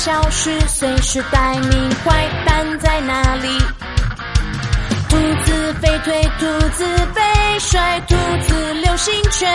[0.00, 3.48] 消失，随时待命，坏蛋在哪里？
[5.10, 7.20] 兔子飞腿，兔子飞
[7.58, 8.16] 甩，兔
[8.48, 9.54] 子流星拳。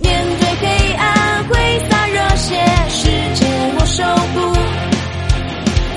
[0.00, 3.44] 面对黑暗挥洒热血，世界
[3.76, 4.54] 我守护。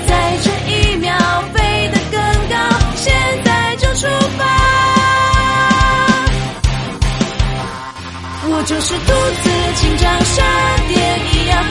[0.08, 1.14] 在这一秒
[1.54, 2.56] 飞得更高，
[2.96, 4.44] 现在就出发。
[8.50, 9.12] 我就是兔
[9.44, 10.44] 子，紧张闪
[10.88, 11.62] 电一样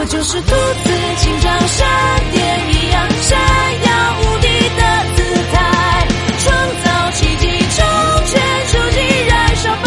[0.00, 0.54] 我就是兔子，
[1.16, 1.84] 紧张闪
[2.30, 3.36] 电一样闪
[3.82, 3.88] 耀
[4.20, 4.46] 无敌
[4.78, 4.82] 的
[5.16, 5.18] 姿
[5.50, 5.56] 态，
[6.38, 6.46] 创
[6.84, 7.82] 造奇迹，冲
[8.26, 9.86] 拳出击，燃烧吧！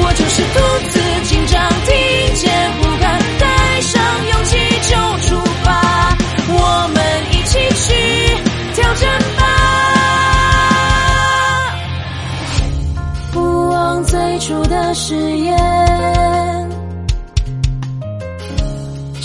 [0.00, 0.56] 我就是兔
[0.88, 1.92] 子，紧张听
[2.36, 2.48] 见
[2.80, 3.04] 呼喊，
[3.38, 3.44] 带
[3.82, 4.56] 上勇气
[4.88, 4.96] 就
[5.28, 5.68] 出发，
[6.48, 6.56] 我
[6.94, 6.96] 们
[7.30, 7.92] 一起去
[8.74, 9.04] 挑战
[9.36, 9.40] 吧！
[13.32, 15.54] 不忘最初的誓言，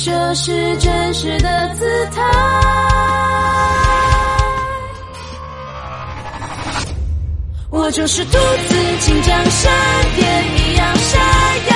[0.06, 2.22] 这是真实的姿态。
[7.70, 9.72] 我就是兔子，紧张闪
[10.18, 11.22] 电一样闪
[11.70, 11.74] 耀